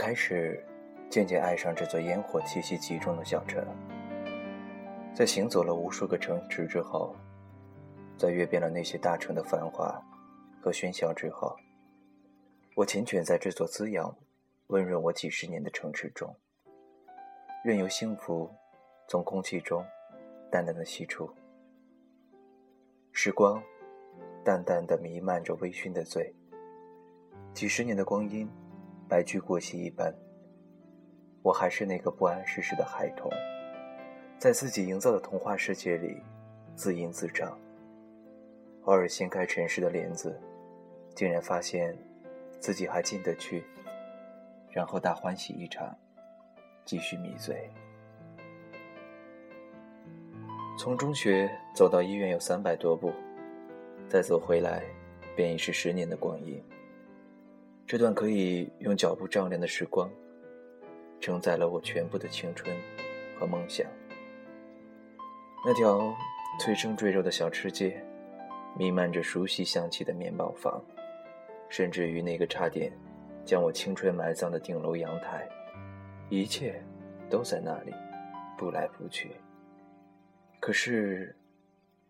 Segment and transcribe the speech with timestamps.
[0.00, 0.58] 开始
[1.10, 3.62] 渐渐爱上这座烟火气息集中的小城。
[5.12, 7.14] 在行走了无数个城池之后，
[8.16, 10.02] 在阅遍了那些大城的繁华
[10.58, 11.54] 和喧嚣之后，
[12.74, 14.16] 我缱绻在这座滋养、
[14.68, 16.34] 温润我几十年的城池中，
[17.62, 18.50] 任由幸福
[19.06, 19.84] 从空气中
[20.50, 21.30] 淡淡的吸出。
[23.12, 23.62] 时光
[24.42, 26.34] 淡淡的弥漫着微醺的醉，
[27.52, 28.48] 几十年的光阴
[29.10, 30.14] 白驹过隙一般，
[31.42, 33.28] 我还是那个不谙世事的孩童。
[34.38, 36.22] 在自己营造的童话世界里，
[36.76, 37.58] 自吟自唱。
[38.84, 40.40] 偶尔掀开尘世的帘子，
[41.12, 41.98] 竟然发现
[42.60, 43.64] 自己还进得去，
[44.70, 45.92] 然后大欢喜一场，
[46.84, 47.68] 继续迷醉。
[50.78, 53.12] 从中学走到医院有三百多步，
[54.08, 54.84] 再走回来，
[55.34, 56.62] 便已是十年的光阴。
[57.90, 60.08] 这段可以用脚步丈量的时光，
[61.20, 62.72] 承载了我全部的青春
[63.36, 63.84] 和梦想。
[65.66, 66.14] 那条
[66.60, 68.00] 催生赘肉的小吃街，
[68.78, 70.80] 弥漫着熟悉香气的面包房，
[71.68, 72.92] 甚至于那个差点
[73.44, 75.48] 将我青春埋葬的顶楼阳台，
[76.28, 76.80] 一切
[77.28, 77.92] 都在那里，
[78.56, 79.32] 不来不去。
[80.60, 81.34] 可是，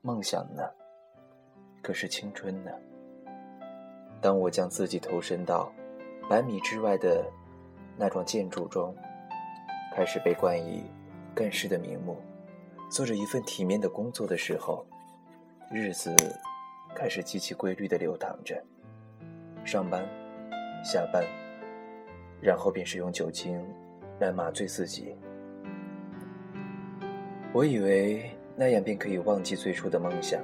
[0.02, 0.62] 梦想呢？
[1.80, 2.70] 可是青春呢？
[4.20, 5.72] 当我将自己投身到
[6.28, 7.24] 百米之外的
[7.96, 8.94] 那幢建筑中，
[9.94, 10.84] 开始被冠以
[11.34, 12.20] 干事的名目。
[12.90, 14.84] 做着一份体面的工作的时候，
[15.70, 16.14] 日子
[16.94, 18.60] 开始极其规律的流淌着。
[19.64, 20.04] 上班、
[20.84, 21.24] 下班，
[22.40, 23.64] 然后便是用酒精
[24.18, 25.14] 来麻醉自己。
[27.52, 30.42] 我以为那样便可以忘记最初的梦想，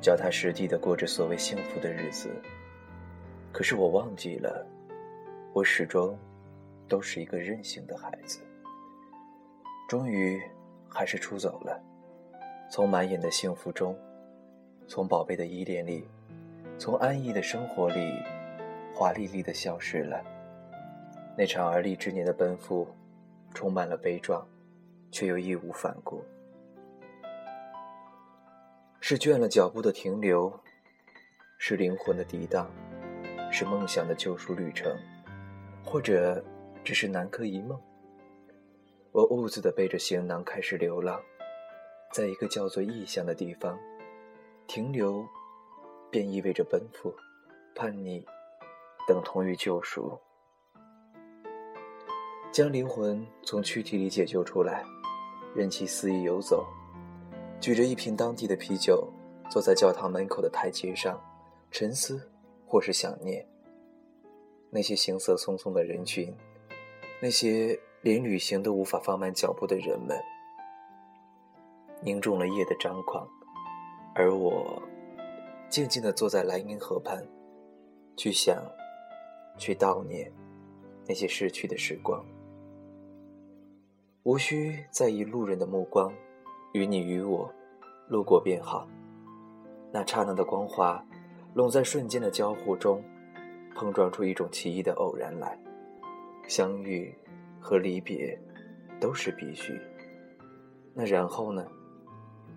[0.00, 2.30] 脚踏实地的过着所谓幸福的日子。
[3.56, 4.66] 可是我忘记了，
[5.54, 6.14] 我始终
[6.86, 8.40] 都是一个任性的孩子。
[9.88, 10.38] 终于。
[10.88, 11.78] 还是出走了，
[12.70, 13.94] 从满眼的幸福中，
[14.86, 16.08] 从宝贝的依恋里，
[16.78, 18.14] 从安逸的生活里，
[18.94, 20.24] 华丽丽的消失了。
[21.36, 22.88] 那场而立之年的奔赴，
[23.52, 24.46] 充满了悲壮，
[25.10, 26.24] 却又义无反顾。
[29.00, 30.50] 是倦了脚步的停留，
[31.58, 32.70] 是灵魂的涤荡，
[33.58, 34.94] 是梦想的救赎旅程，
[35.82, 36.44] 或者
[36.84, 37.80] 只是南柯一梦。
[39.12, 41.18] 我兀自的背着行囊开始流浪，
[42.12, 43.78] 在一个叫做异乡的地方，
[44.66, 45.26] 停留，
[46.10, 47.14] 便意味着奔赴、
[47.74, 48.22] 叛逆，
[49.08, 50.20] 等同于救赎。
[52.52, 54.84] 将灵魂从躯体里解救出来，
[55.54, 56.66] 任其肆意游走，
[57.58, 59.10] 举着一瓶当地的啤酒，
[59.48, 61.18] 坐在教堂门口的台阶上，
[61.70, 62.20] 沉思
[62.66, 63.46] 或是想念
[64.70, 66.34] 那些行色匆匆的人群，
[67.22, 67.78] 那些。
[68.02, 70.16] 连旅行都无法放慢脚步的人们，
[72.02, 73.28] 凝重了夜的张狂，
[74.14, 74.80] 而我
[75.68, 77.26] 静静地坐在莱茵河畔，
[78.16, 78.62] 去想，
[79.58, 80.32] 去悼念
[81.04, 82.24] 那些逝去的时光。
[84.22, 86.12] 无需在意路人的目光，
[86.74, 87.52] 与你与我
[88.08, 88.86] 路过便好。
[89.90, 91.04] 那刹那的光华，
[91.56, 93.02] 拢在瞬间的交互中，
[93.74, 95.58] 碰撞出一种奇异的偶然来，
[96.46, 97.16] 相遇。
[97.58, 98.38] 和离别，
[99.00, 99.76] 都是必须。
[100.94, 101.66] 那然后呢？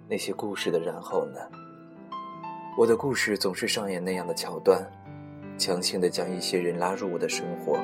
[0.08, 1.40] 那些故事的然后呢？
[2.78, 4.86] 我的故事总是上演那样的桥段，
[5.58, 7.80] 强行的将一些人拉入我的生活，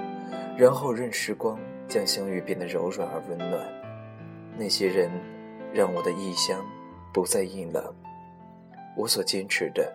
[0.56, 3.66] 然后任时光将相遇变得柔软而温暖。
[4.56, 5.10] 那些人，
[5.74, 6.64] 让我的异乡
[7.12, 7.92] 不再阴冷。
[8.96, 9.92] 我所坚持的，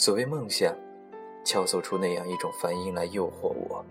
[0.00, 0.74] 所谓梦想，
[1.44, 3.84] 敲奏出那样一种梵音来诱惑我。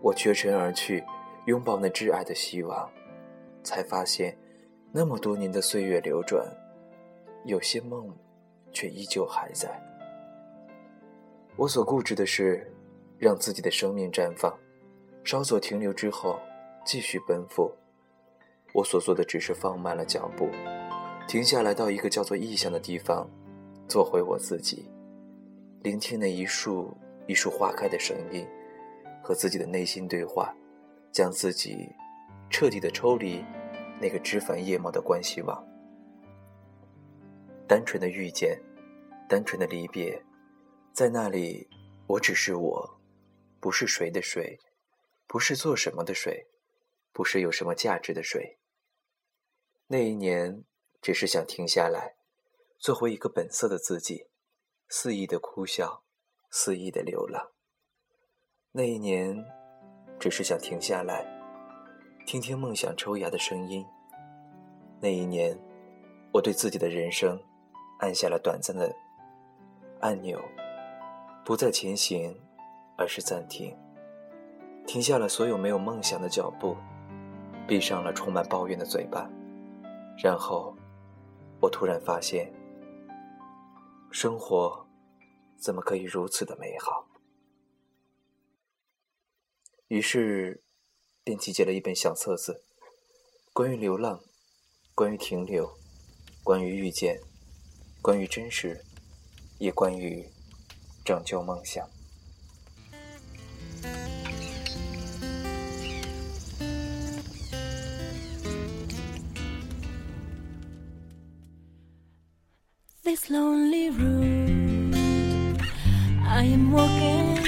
[0.00, 1.04] 我绝尘而去。
[1.44, 2.90] 拥抱那挚爱的希望，
[3.62, 4.36] 才发现，
[4.90, 6.44] 那么多年的岁月流转，
[7.44, 8.12] 有些梦，
[8.72, 9.70] 却依旧还在。
[11.54, 12.74] 我所固执的是，
[13.16, 14.52] 让自己的生命绽放，
[15.22, 16.40] 稍作停留之后，
[16.84, 17.70] 继续奔赴。
[18.72, 20.48] 我所做的只是放慢了脚步，
[21.28, 23.30] 停下来到一个叫做异乡的地方，
[23.86, 24.88] 做回我自己，
[25.82, 26.96] 聆听那一树
[27.26, 28.46] 一树花开的声音，
[29.22, 30.54] 和自己的内心对话。
[31.12, 31.88] 将自己
[32.50, 33.42] 彻底的抽离
[33.98, 35.66] 那个枝繁叶茂的关系网，
[37.66, 38.60] 单纯的遇见，
[39.26, 40.22] 单纯的离别，
[40.92, 41.66] 在那里，
[42.06, 43.00] 我只是我，
[43.60, 44.58] 不是谁的谁，
[45.26, 46.48] 不是做什么的谁，
[47.14, 48.58] 不是有什么价值的谁。
[49.86, 50.64] 那一年，
[51.00, 52.16] 只是想停下来，
[52.78, 54.26] 做回一个本色的自己，
[54.88, 56.02] 肆意的哭笑，
[56.50, 57.50] 肆意的流浪。
[58.72, 59.44] 那一年。
[60.18, 61.26] 只是想停下来，
[62.24, 63.84] 听听梦想抽芽的声音。
[64.98, 65.54] 那一年，
[66.32, 67.38] 我对自己的人生
[67.98, 68.90] 按下了短暂的
[70.00, 70.42] 按钮，
[71.44, 72.34] 不再前行，
[72.96, 73.76] 而是暂停，
[74.86, 76.74] 停下了所有没有梦想的脚步，
[77.68, 79.28] 闭上了充满抱怨的嘴巴，
[80.16, 80.74] 然后，
[81.60, 82.50] 我突然发现，
[84.18, 84.88] 生活
[85.60, 87.06] 怎么可以如此的美好？
[89.88, 90.64] 于是，
[91.22, 92.64] 便集结了一本小册子，
[93.52, 94.18] 关于流浪，
[94.94, 95.70] 关于停留，
[96.42, 97.20] 关于遇见，
[98.00, 98.82] 关于真实，
[99.58, 100.26] 也关于
[101.04, 101.86] 拯救梦想。
[113.02, 113.65] This lonely
[116.36, 117.38] I am walking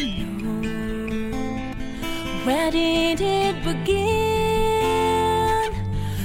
[2.46, 3.98] Where did it begin?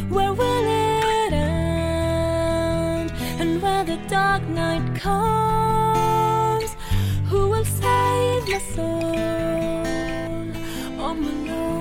[0.10, 3.12] Where will it end?
[3.42, 6.77] And when the dark night comes,
[7.27, 9.13] who will save my soul
[11.06, 11.72] on my lonely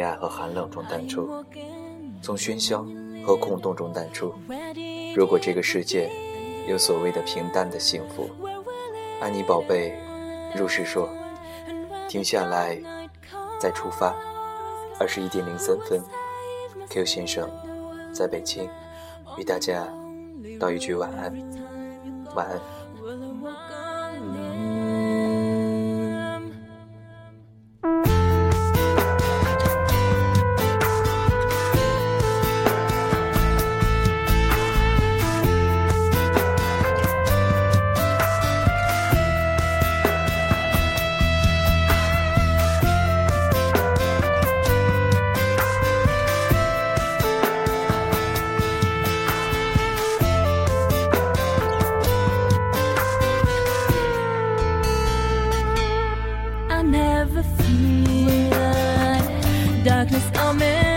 [0.00, 1.28] 从黑暗和寒冷中淡出，
[2.22, 2.86] 从喧嚣
[3.22, 4.32] 和空洞中淡出。
[5.14, 6.10] 如果这个世界
[6.66, 8.30] 有所谓的平淡的幸福，
[9.20, 9.94] 安妮宝贝，
[10.56, 11.06] 如是说，
[12.08, 12.80] 停下来，
[13.60, 14.14] 再出发。
[14.98, 16.02] 二十一点零三分
[16.88, 17.50] ，Q 先生
[18.10, 18.70] 在北京，
[19.36, 19.86] 与大家
[20.58, 21.30] 道一句晚安，
[22.34, 22.58] 晚安。
[60.34, 60.89] i'm in